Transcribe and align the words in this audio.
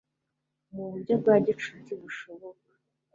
mu 0.75 0.83
buryo 0.91 1.13
bwa 1.21 1.35
gicuti 1.45 1.91
bushoboka 2.01 2.69